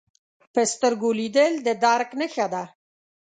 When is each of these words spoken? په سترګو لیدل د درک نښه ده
په 0.53 0.61
سترګو 0.73 1.09
لیدل 1.19 1.51
د 1.65 1.67
درک 1.83 2.09
نښه 2.19 2.45
ده 2.53 2.63